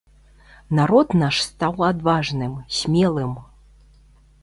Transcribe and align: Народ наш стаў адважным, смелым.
Народ 0.79 1.07
наш 1.23 1.35
стаў 1.49 1.85
адважным, 1.91 2.59
смелым. 2.81 3.41